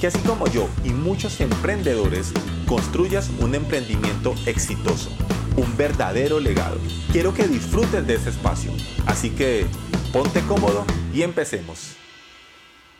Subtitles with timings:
[0.00, 2.32] que así como yo y muchos emprendedores
[2.66, 5.10] construyas un emprendimiento exitoso,
[5.56, 6.78] un verdadero legado.
[7.12, 8.72] Quiero que disfrutes de ese espacio,
[9.06, 9.66] así que
[10.10, 11.96] ponte cómodo y empecemos.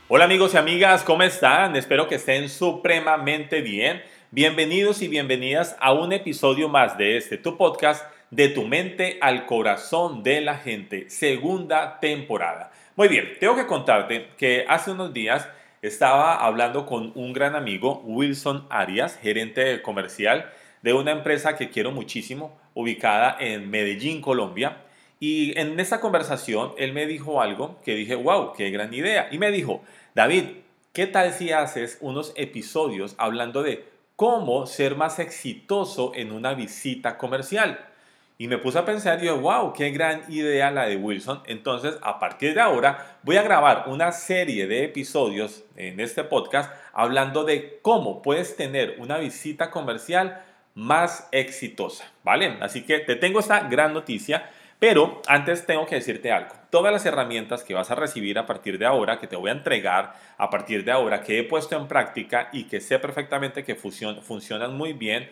[0.09, 1.75] Hola amigos y amigas, ¿cómo están?
[1.75, 4.03] Espero que estén supremamente bien.
[4.31, 9.47] Bienvenidos y bienvenidas a un episodio más de este tu podcast de tu mente al
[9.47, 12.71] corazón de la gente, segunda temporada.
[12.95, 15.49] Muy bien, tengo que contarte que hace unos días
[15.83, 20.51] estaba hablando con un gran amigo, Wilson Arias, gerente comercial
[20.83, 24.85] de una empresa que quiero muchísimo, ubicada en Medellín, Colombia.
[25.19, 29.29] Y en esa conversación él me dijo algo que dije, wow, qué gran idea.
[29.31, 29.83] Y me dijo,
[30.15, 30.45] David,
[30.93, 33.85] ¿qué tal si haces unos episodios hablando de
[34.17, 37.90] cómo ser más exitoso en una visita comercial?
[38.41, 41.43] Y me puse a pensar y dije, wow, qué gran idea la de Wilson.
[41.45, 46.73] Entonces, a partir de ahora, voy a grabar una serie de episodios en este podcast
[46.95, 50.43] hablando de cómo puedes tener una visita comercial
[50.75, 52.57] más exitosa, ¿vale?
[52.63, 56.55] Así que te tengo esta gran noticia, pero antes tengo que decirte algo.
[56.71, 59.53] Todas las herramientas que vas a recibir a partir de ahora, que te voy a
[59.53, 63.75] entregar a partir de ahora, que he puesto en práctica y que sé perfectamente que
[63.75, 65.29] funcionan muy bien,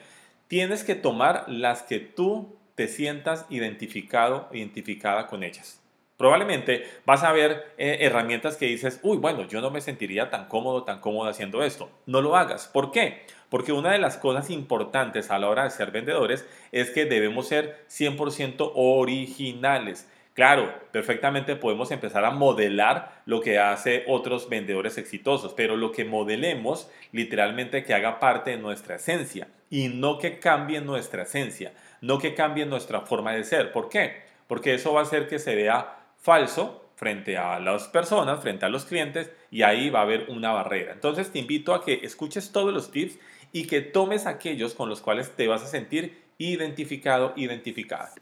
[0.47, 5.83] tienes que tomar las que tú te sientas identificado, identificada con ellas.
[6.17, 10.47] Probablemente vas a ver eh, herramientas que dices, uy, bueno, yo no me sentiría tan
[10.47, 11.91] cómodo, tan cómodo haciendo esto.
[12.07, 12.69] No lo hagas.
[12.69, 13.23] ¿Por qué?
[13.49, 17.49] Porque una de las cosas importantes a la hora de ser vendedores es que debemos
[17.49, 20.09] ser 100% originales.
[20.35, 26.05] Claro, perfectamente podemos empezar a modelar lo que hace otros vendedores exitosos, pero lo que
[26.05, 32.19] modelemos literalmente que haga parte de nuestra esencia y no que cambie nuestra esencia no
[32.19, 33.73] que cambie nuestra forma de ser.
[33.73, 34.23] ¿Por qué?
[34.47, 38.69] Porque eso va a hacer que se vea falso frente a las personas, frente a
[38.69, 40.93] los clientes, y ahí va a haber una barrera.
[40.93, 43.19] Entonces te invito a que escuches todos los tips
[43.53, 48.13] y que tomes aquellos con los cuales te vas a sentir identificado, identificada.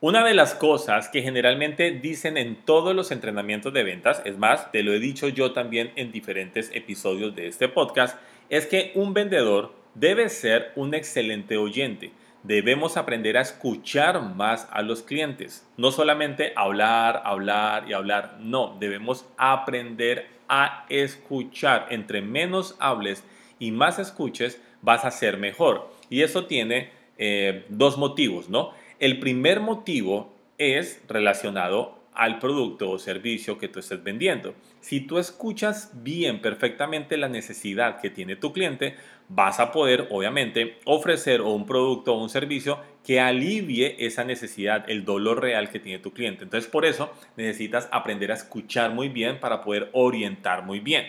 [0.00, 4.72] Una de las cosas que generalmente dicen en todos los entrenamientos de ventas, es más,
[4.72, 9.14] te lo he dicho yo también en diferentes episodios de este podcast, es que un
[9.14, 12.10] vendedor debe ser un excelente oyente
[12.42, 15.66] debemos aprender a escuchar más a los clientes.
[15.76, 18.36] No solamente hablar, hablar y hablar.
[18.40, 21.86] No, debemos aprender a escuchar.
[21.90, 23.24] Entre menos hables
[23.58, 25.90] y más escuches, vas a ser mejor.
[26.10, 28.72] Y eso tiene eh, dos motivos, ¿no?
[28.98, 34.54] El primer motivo es relacionado al producto o servicio que tú estés vendiendo.
[34.80, 38.96] Si tú escuchas bien, perfectamente la necesidad que tiene tu cliente,
[39.28, 45.04] vas a poder, obviamente, ofrecer un producto o un servicio que alivie esa necesidad, el
[45.04, 46.44] dolor real que tiene tu cliente.
[46.44, 51.06] Entonces, por eso necesitas aprender a escuchar muy bien para poder orientar muy bien.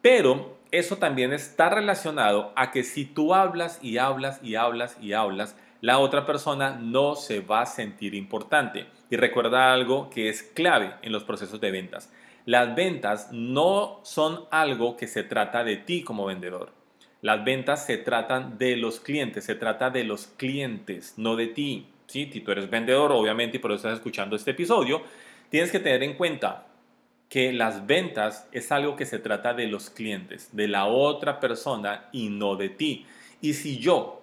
[0.00, 5.12] Pero eso también está relacionado a que si tú hablas y hablas y hablas y
[5.12, 8.86] hablas, la otra persona no se va a sentir importante.
[9.10, 12.12] Y recuerda algo que es clave en los procesos de ventas.
[12.46, 16.72] Las ventas no son algo que se trata de ti como vendedor.
[17.20, 21.88] Las ventas se tratan de los clientes, se trata de los clientes, no de ti.
[22.06, 22.30] ¿sí?
[22.32, 25.02] Si tú eres vendedor, obviamente, y por eso estás escuchando este episodio,
[25.50, 26.66] tienes que tener en cuenta
[27.28, 32.08] que las ventas es algo que se trata de los clientes, de la otra persona
[32.10, 33.06] y no de ti.
[33.40, 34.22] Y si yo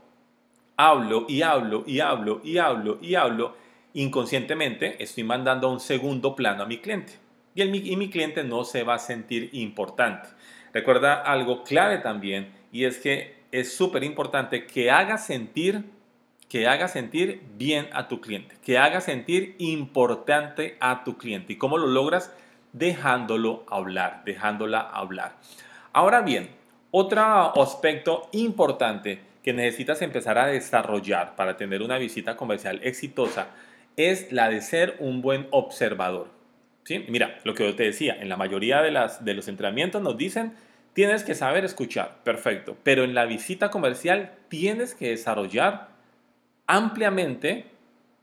[0.75, 3.55] hablo y hablo y hablo y hablo y hablo,
[3.97, 7.13] inconscientemente estoy mandando a un segundo plano a mi cliente.
[7.55, 10.29] Y, el, y mi cliente no se va a sentir importante.
[10.71, 15.83] Recuerda algo clave también y es que es súper importante que hagas sentir
[16.47, 21.53] que haga sentir bien a tu cliente, que haga sentir importante a tu cliente.
[21.53, 22.33] ¿Y cómo lo logras?
[22.71, 25.35] Dejándolo hablar, dejándola hablar.
[25.91, 26.49] Ahora bien,
[26.91, 27.21] otro
[27.61, 33.47] aspecto importante que necesitas empezar a desarrollar para tener una visita comercial exitosa
[33.97, 36.29] es la de ser un buen observador.
[36.85, 37.05] ¿Sí?
[37.09, 40.17] Mira, lo que yo te decía, en la mayoría de, las, de los entrenamientos nos
[40.17, 40.53] dicen
[40.97, 45.89] Tienes que saber escuchar, perfecto, pero en la visita comercial tienes que desarrollar
[46.65, 47.65] ampliamente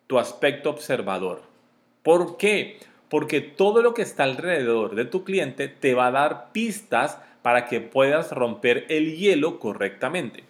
[0.08, 1.42] tu aspecto observador.
[2.02, 2.80] ¿Por qué?
[3.08, 7.66] Porque todo lo que está alrededor de tu cliente te va a dar pistas para
[7.66, 10.42] que puedas romper el hielo correctamente.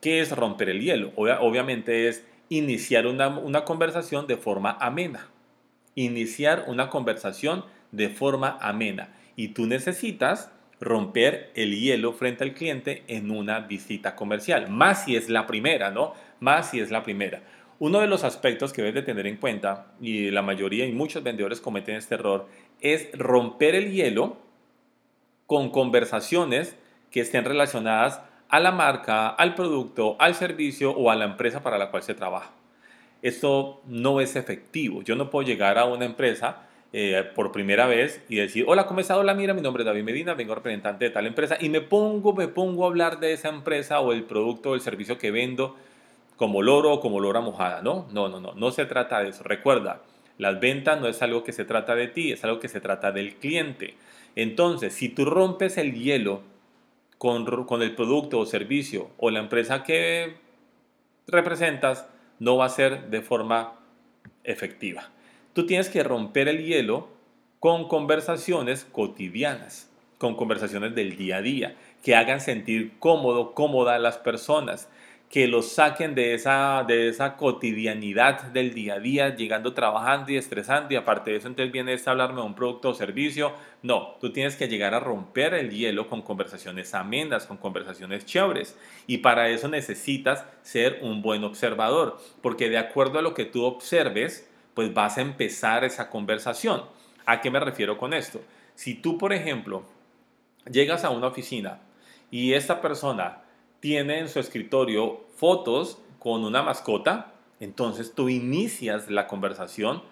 [0.00, 1.10] ¿Qué es romper el hielo?
[1.16, 5.28] obviamente es iniciar una, una conversación de forma amena.
[5.94, 9.14] Iniciar una conversación de forma amena.
[9.36, 10.50] Y tú necesitas
[10.80, 14.68] romper el hielo frente al cliente en una visita comercial.
[14.68, 16.14] Más si es la primera, ¿no?
[16.40, 17.42] Más si es la primera.
[17.78, 21.22] Uno de los aspectos que debes de tener en cuenta, y la mayoría y muchos
[21.22, 22.48] vendedores cometen este error,
[22.80, 24.38] es romper el hielo
[25.46, 26.76] con conversaciones
[27.10, 28.20] que estén relacionadas
[28.54, 32.14] a la marca, al producto, al servicio o a la empresa para la cual se
[32.14, 32.52] trabaja.
[33.20, 35.02] Esto no es efectivo.
[35.02, 36.58] Yo no puedo llegar a una empresa
[36.92, 39.18] eh, por primera vez y decir, hola, ¿cómo está?
[39.18, 42.32] Hola, mira, mi nombre es David Medina, vengo representante de tal empresa y me pongo,
[42.32, 45.74] me pongo a hablar de esa empresa o el producto o el servicio que vendo
[46.36, 48.06] como loro o como lora mojada, ¿no?
[48.12, 49.42] No, no, no, no se trata de eso.
[49.42, 50.02] Recuerda,
[50.38, 53.10] las ventas no es algo que se trata de ti, es algo que se trata
[53.10, 53.96] del cliente.
[54.36, 56.53] Entonces, si tú rompes el hielo
[57.24, 60.34] con, el producto o servicio o la empresa que
[61.26, 62.06] representas,
[62.38, 63.80] no va a ser de forma
[64.42, 65.08] efectiva.
[65.54, 67.08] Tú tienes que romper el hielo
[67.60, 73.98] con conversaciones cotidianas, con conversaciones del día a día, que hagan sentir cómodo, cómoda a
[73.98, 74.90] las personas,
[75.30, 80.36] que los saquen de esa, de esa cotidianidad del día a día, llegando trabajando y
[80.36, 83.52] estresando, y aparte de eso, entonces viene a hablarme de un producto o servicio.
[83.82, 88.78] No, tú tienes que llegar a romper el hielo con conversaciones amenas, con conversaciones chéveres,
[89.08, 93.64] y para eso necesitas ser un buen observador, porque de acuerdo a lo que tú
[93.64, 96.84] observes, pues vas a empezar esa conversación.
[97.26, 98.40] ¿A qué me refiero con esto?
[98.74, 99.84] Si tú, por ejemplo,
[100.70, 101.80] llegas a una oficina
[102.30, 103.43] y esta persona
[103.84, 110.02] tiene en su escritorio fotos con una mascota, entonces tú inicias la conversación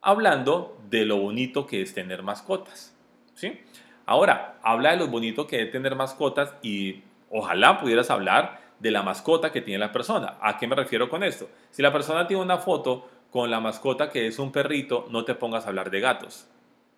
[0.00, 2.92] hablando de lo bonito que es tener mascotas.
[3.34, 3.60] ¿sí?
[4.04, 9.04] Ahora, habla de lo bonito que es tener mascotas y ojalá pudieras hablar de la
[9.04, 10.36] mascota que tiene la persona.
[10.40, 11.48] ¿A qué me refiero con esto?
[11.70, 15.36] Si la persona tiene una foto con la mascota que es un perrito, no te
[15.36, 16.48] pongas a hablar de gatos.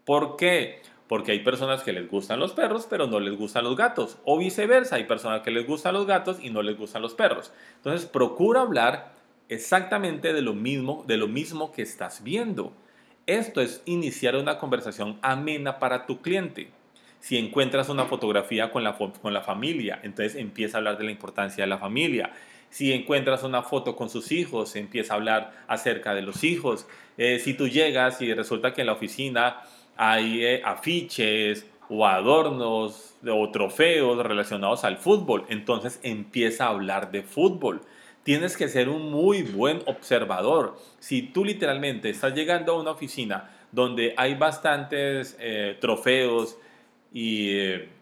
[0.06, 0.80] ¿Por qué?
[1.08, 4.18] Porque hay personas que les gustan los perros, pero no les gustan los gatos.
[4.24, 7.52] O viceversa, hay personas que les gustan los gatos y no les gustan los perros.
[7.76, 9.14] Entonces, procura hablar
[9.48, 12.72] exactamente de lo mismo, de lo mismo que estás viendo.
[13.26, 16.70] Esto es iniciar una conversación amena para tu cliente.
[17.20, 21.10] Si encuentras una fotografía con la, con la familia, entonces empieza a hablar de la
[21.10, 22.32] importancia de la familia.
[22.70, 26.86] Si encuentras una foto con sus hijos, empieza a hablar acerca de los hijos.
[27.16, 29.60] Eh, si tú llegas y resulta que en la oficina
[29.96, 37.22] hay eh, afiches o adornos o trofeos relacionados al fútbol, entonces empieza a hablar de
[37.22, 37.80] fútbol.
[38.22, 40.76] Tienes que ser un muy buen observador.
[40.98, 46.58] Si tú literalmente estás llegando a una oficina donde hay bastantes eh, trofeos
[47.12, 47.56] y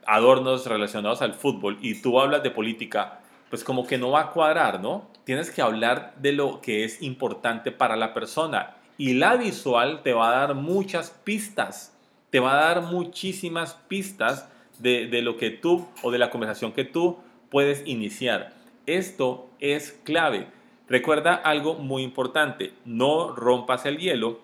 [0.07, 3.21] adornos relacionados al fútbol y tú hablas de política,
[3.51, 5.11] pues como que no va a cuadrar, ¿no?
[5.25, 10.13] Tienes que hablar de lo que es importante para la persona y la visual te
[10.13, 11.97] va a dar muchas pistas,
[12.31, 14.49] te va a dar muchísimas pistas
[14.79, 17.19] de, de lo que tú o de la conversación que tú
[17.51, 18.53] puedes iniciar.
[18.87, 20.49] Esto es clave.
[20.89, 24.41] Recuerda algo muy importante, no rompas el hielo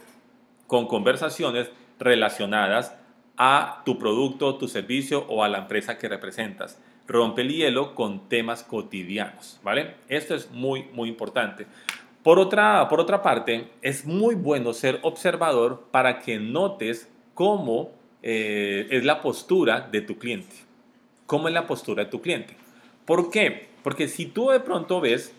[0.67, 2.97] con conversaciones relacionadas
[3.37, 6.79] a tu producto, tu servicio o a la empresa que representas
[7.11, 9.97] rompe el hielo con temas cotidianos, ¿vale?
[10.09, 11.67] Esto es muy, muy importante.
[12.23, 18.87] Por otra, por otra parte, es muy bueno ser observador para que notes cómo eh,
[18.91, 20.55] es la postura de tu cliente.
[21.25, 22.57] ¿Cómo es la postura de tu cliente?
[23.07, 23.69] ¿Por qué?
[23.83, 25.35] Porque si tú de pronto ves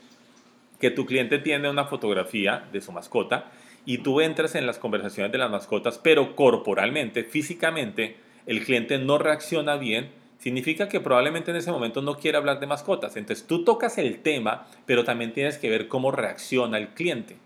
[0.80, 3.52] que tu cliente tiene una fotografía de su mascota
[3.86, 9.20] y tú entras en las conversaciones de las mascotas, pero corporalmente, físicamente, el cliente no
[9.20, 10.10] reacciona bien,
[10.42, 13.16] significa que probablemente en ese momento no quiere hablar de mascotas.
[13.16, 17.38] Entonces tú tocas el tema, pero también tienes que ver cómo reacciona el cliente.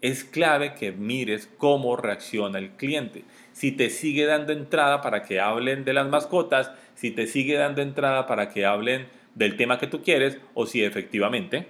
[0.00, 3.22] Es clave que mires cómo reacciona el cliente.
[3.52, 7.80] Si te sigue dando entrada para que hablen de las mascotas, si te sigue dando
[7.80, 9.06] entrada para que hablen
[9.36, 11.68] del tema que tú quieres o si efectivamente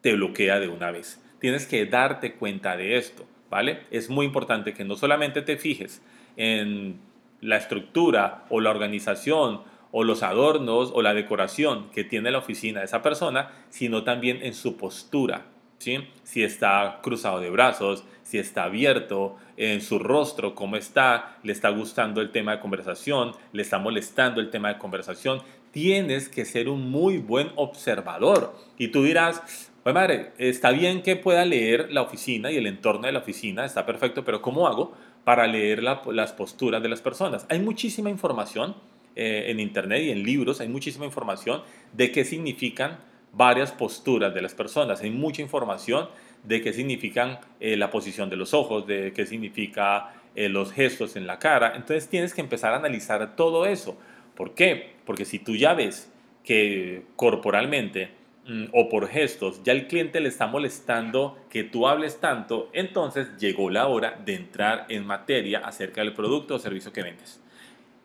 [0.00, 1.20] te bloquea de una vez.
[1.40, 3.80] Tienes que darte cuenta de esto, ¿vale?
[3.90, 6.02] Es muy importante que no solamente te fijes
[6.36, 7.00] en
[7.40, 12.80] la estructura o la organización o los adornos o la decoración que tiene la oficina
[12.80, 15.46] de esa persona, sino también en su postura.
[15.78, 16.08] ¿sí?
[16.24, 21.68] Si está cruzado de brazos, si está abierto, en su rostro, cómo está, le está
[21.68, 25.42] gustando el tema de conversación, le está molestando el tema de conversación.
[25.70, 28.54] Tienes que ser un muy buen observador.
[28.78, 33.06] Y tú dirás, pues madre, está bien que pueda leer la oficina y el entorno
[33.06, 34.92] de la oficina, está perfecto, pero ¿cómo hago
[35.24, 37.46] para leer las posturas de las personas?
[37.50, 38.74] Hay muchísima información
[39.14, 42.98] eh, en internet y en libros, hay muchísima información de qué significan
[43.32, 46.08] varias posturas de las personas, hay mucha información
[46.44, 51.16] de qué significan eh, la posición de los ojos, de qué significa eh, los gestos
[51.16, 51.72] en la cara.
[51.76, 53.96] Entonces tienes que empezar a analizar todo eso.
[54.34, 54.94] ¿Por qué?
[55.04, 56.10] Porque si tú ya ves
[56.42, 58.10] que corporalmente
[58.46, 63.36] mm, o por gestos ya el cliente le está molestando que tú hables tanto, entonces
[63.38, 67.40] llegó la hora de entrar en materia acerca del producto o servicio que vendes.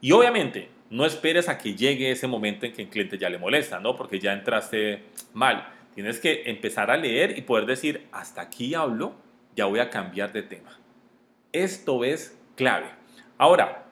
[0.02, 3.38] Y obviamente, no esperes a que llegue ese momento en que el cliente ya le
[3.38, 3.96] molesta, ¿no?
[3.96, 5.68] Porque ya entraste mal.
[5.96, 9.16] Tienes que empezar a leer y poder decir, hasta aquí hablo,
[9.56, 10.80] ya voy a cambiar de tema.
[11.52, 12.88] Esto es clave.
[13.38, 13.86] Ahora,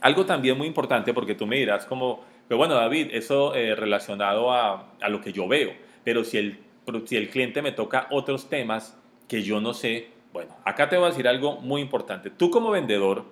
[0.00, 4.52] algo también muy importante, porque tú me dirás como, pero bueno, David, eso eh, relacionado
[4.52, 5.72] a, a, lo que yo veo,
[6.04, 6.58] pero si el,
[7.06, 11.06] si el cliente me toca otros temas que yo no sé, bueno, acá te voy
[11.06, 12.30] a decir algo muy importante.
[12.30, 13.24] Tú como vendedor,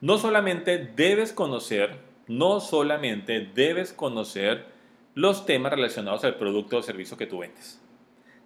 [0.00, 4.66] no solamente debes conocer, no solamente debes conocer
[5.14, 7.80] los temas relacionados al producto o servicio que tú vendes.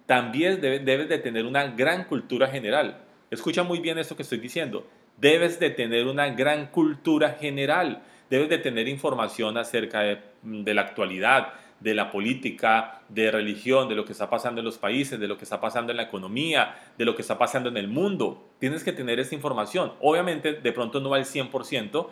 [0.05, 3.05] También debes de tener una gran cultura general.
[3.31, 4.85] Escucha muy bien esto que estoy diciendo.
[5.17, 8.03] Debes de tener una gran cultura general.
[8.29, 13.95] Debes de tener información acerca de, de la actualidad, de la política, de religión, de
[13.95, 16.75] lo que está pasando en los países, de lo que está pasando en la economía,
[16.97, 18.49] de lo que está pasando en el mundo.
[18.59, 19.93] Tienes que tener esa información.
[20.01, 22.07] Obviamente, de pronto no va al 100%,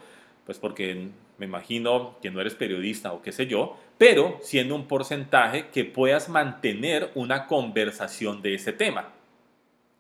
[0.46, 4.88] pues porque me imagino que no eres periodista o qué sé yo, pero siendo un
[4.88, 9.10] porcentaje que puedas mantener una conversación de ese tema.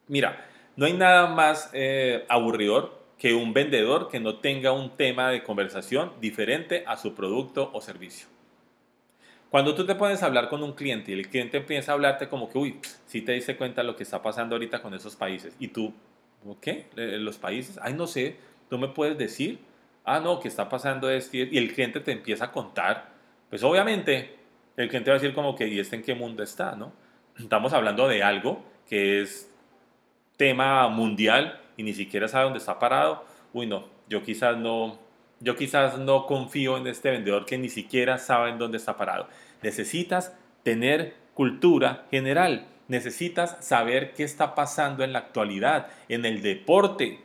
[0.07, 5.29] Mira, no hay nada más eh, aburridor que un vendedor que no tenga un tema
[5.29, 8.27] de conversación diferente a su producto o servicio.
[9.49, 12.27] Cuando tú te pones a hablar con un cliente y el cliente empieza a hablarte
[12.27, 15.55] como que, uy, si te diste cuenta lo que está pasando ahorita con esos países.
[15.57, 15.93] Y tú,
[16.59, 16.87] ¿qué?
[16.97, 17.79] Eh, ¿Los países?
[17.81, 18.35] Ay, no sé,
[18.69, 19.59] ¿tú me puedes decir?
[20.03, 21.37] Ah, no, que está pasando esto.
[21.37, 23.13] Y el cliente te empieza a contar.
[23.49, 24.35] Pues obviamente
[24.75, 26.75] el cliente va a decir como que, ¿y este en qué mundo está?
[26.75, 26.91] ¿no?
[27.39, 29.49] Estamos hablando de algo que es
[30.35, 33.25] tema mundial y ni siquiera sabe dónde está parado.
[33.53, 34.99] Uy, no, yo quizás no,
[35.39, 39.27] yo quizás no confío en este vendedor que ni siquiera sabe en dónde está parado.
[39.61, 42.67] Necesitas tener cultura general.
[42.87, 47.19] Necesitas saber qué está pasando en la actualidad, en el deporte.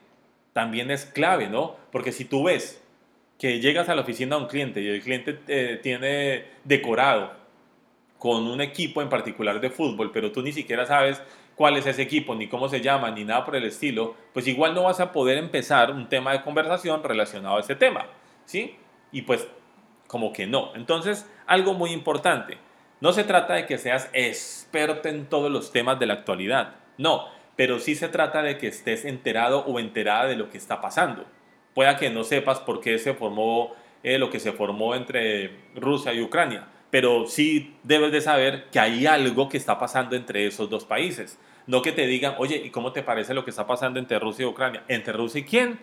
[0.53, 1.77] También es clave, ¿no?
[1.91, 2.83] Porque si tú ves
[3.39, 7.33] que llegas a la oficina de un cliente y el cliente eh, tiene decorado
[8.19, 11.23] con un equipo en particular de fútbol, pero tú ni siquiera sabes
[11.59, 14.75] cuál es ese equipo, ni cómo se llama, ni nada por el estilo, pues igual
[14.75, 18.07] no vas a poder empezar un tema de conversación relacionado a ese tema,
[18.45, 18.77] ¿sí?
[19.11, 19.49] Y pues
[20.07, 20.71] como que no.
[20.77, 22.59] Entonces, algo muy importante,
[23.01, 27.27] no se trata de que seas experto en todos los temas de la actualidad, no,
[27.57, 31.25] pero sí se trata de que estés enterado o enterada de lo que está pasando.
[31.75, 33.75] Pueda que no sepas por qué se formó
[34.05, 38.79] eh, lo que se formó entre Rusia y Ucrania, pero sí debes de saber que
[38.79, 41.37] hay algo que está pasando entre esos dos países.
[41.69, 44.45] No que te digan, oye, ¿y cómo te parece lo que está pasando entre Rusia
[44.45, 44.85] y Ucrania?
[44.89, 45.79] ¿Entre Rusia y quién?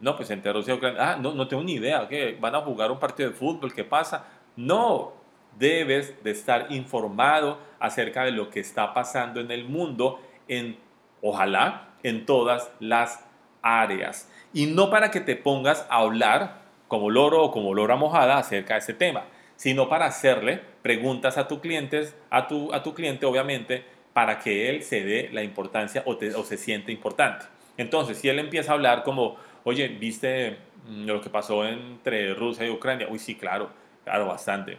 [0.00, 1.12] No, pues entre Rusia y Ucrania.
[1.12, 2.08] Ah, no, no tengo ni idea.
[2.08, 2.36] ¿Qué?
[2.40, 3.72] ¿Van a jugar un partido de fútbol?
[3.72, 4.26] ¿Qué pasa?
[4.56, 5.12] No,
[5.56, 10.76] debes de estar informado acerca de lo que está pasando en el mundo, en,
[11.22, 13.24] ojalá, en todas las
[13.62, 14.28] áreas.
[14.52, 18.74] Y no para que te pongas a hablar como loro o como lora mojada acerca
[18.74, 23.24] de ese tema, sino para hacerle preguntas a tus clientes, a tu, a tu cliente,
[23.24, 23.84] obviamente,
[24.18, 27.46] para que él se dé la importancia o, se siente importante.
[27.76, 30.58] Entonces, si él empieza a hablar como, oye, ¿viste
[30.88, 33.06] mm, lo que pasó entre Rusia y Ucrania?
[33.08, 33.70] Uy, sí, claro,
[34.02, 34.76] claro, bastante.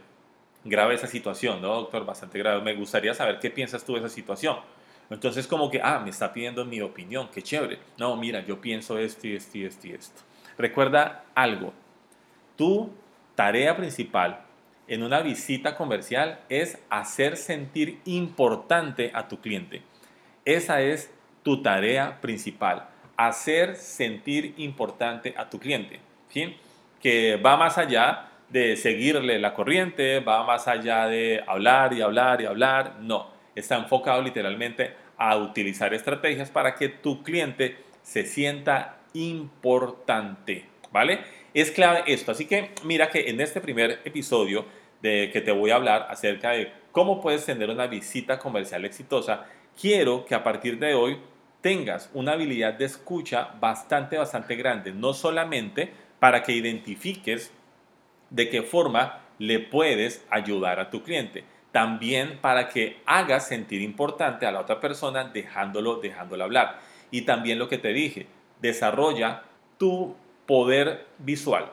[0.66, 2.06] Grave esa situación, ¿no, doctor?
[2.06, 2.62] Bastante grave.
[2.62, 4.58] Me gustaría saber qué piensas tú de esa situación.
[5.10, 7.80] Entonces, como que, ah, me está pidiendo mi opinión, qué chévere.
[7.98, 10.22] No, mira, yo pienso esto y esto y esto y esto.
[10.58, 11.72] Recuerda algo,
[12.58, 12.90] tu
[13.36, 14.42] tarea principal
[14.90, 19.84] en una visita comercial es hacer sentir importante a tu cliente.
[20.46, 26.58] Esa es tu tarea principal, hacer sentir importante a tu cliente, ¿sí?
[27.00, 32.42] que va más allá de seguirle la corriente, va más allá de hablar y hablar
[32.42, 38.98] y hablar, no, está enfocado literalmente a utilizar estrategias para que tu cliente se sienta
[39.14, 41.20] importante, ¿vale?
[41.54, 44.66] Es clave esto, así que mira que en este primer episodio
[45.02, 49.46] de que te voy a hablar acerca de cómo puedes tener una visita comercial exitosa,
[49.80, 51.18] quiero que a partir de hoy
[51.62, 57.52] tengas una habilidad de escucha bastante, bastante grande, no solamente para que identifiques
[58.30, 64.46] de qué forma le puedes ayudar a tu cliente, también para que hagas sentir importante
[64.46, 66.80] a la otra persona dejándolo, dejándolo hablar.
[67.10, 68.28] Y también lo que te dije,
[68.62, 69.44] desarrolla
[69.78, 70.16] tu
[70.50, 71.72] poder visual.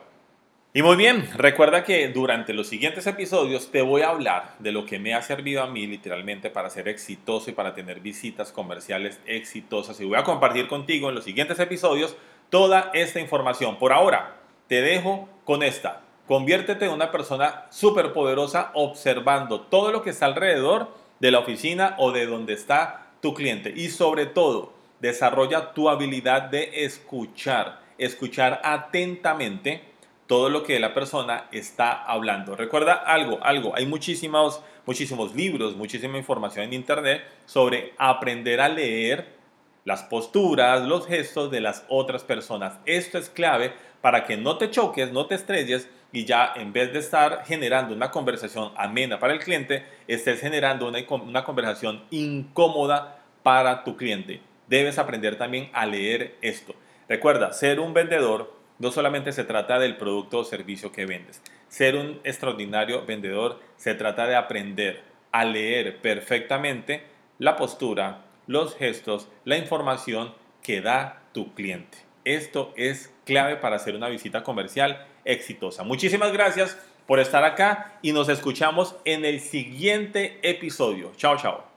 [0.71, 4.85] Y muy bien, recuerda que durante los siguientes episodios te voy a hablar de lo
[4.85, 9.19] que me ha servido a mí literalmente para ser exitoso y para tener visitas comerciales
[9.25, 9.99] exitosas.
[9.99, 12.15] Y voy a compartir contigo en los siguientes episodios
[12.51, 13.79] toda esta información.
[13.79, 14.35] Por ahora,
[14.67, 16.03] te dejo con esta.
[16.27, 21.95] Conviértete en una persona súper poderosa observando todo lo que está alrededor de la oficina
[21.97, 23.73] o de donde está tu cliente.
[23.75, 29.81] Y sobre todo, desarrolla tu habilidad de escuchar, escuchar atentamente
[30.27, 32.55] todo lo que la persona está hablando.
[32.55, 39.37] Recuerda algo, algo, hay muchísimos, muchísimos libros, muchísima información en internet sobre aprender a leer
[39.85, 42.77] las posturas, los gestos de las otras personas.
[42.85, 46.91] Esto es clave para que no te choques, no te estrelles y ya en vez
[46.91, 53.19] de estar generando una conversación amena para el cliente, estés generando una, una conversación incómoda
[53.43, 54.41] para tu cliente.
[54.67, 56.75] Debes aprender también a leer esto.
[57.09, 61.41] Recuerda, ser un vendedor no solamente se trata del producto o servicio que vendes.
[61.67, 67.03] Ser un extraordinario vendedor se trata de aprender a leer perfectamente
[67.39, 71.97] la postura, los gestos, la información que da tu cliente.
[72.23, 75.83] Esto es clave para hacer una visita comercial exitosa.
[75.83, 81.13] Muchísimas gracias por estar acá y nos escuchamos en el siguiente episodio.
[81.15, 81.76] Chao, chao.